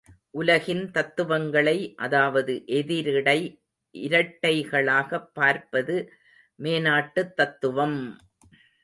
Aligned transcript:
உலகின் 0.33 0.91
தத்துவங்களை 0.91 1.75
அதாவது 1.97 2.53
எதிரிடை 2.69 3.37
இரட்டைகளாகப் 3.95 5.29
பார்ப்பது 5.33 5.97
மேனாட்டுத் 6.59 7.33
தத்துவம்! 7.33 7.99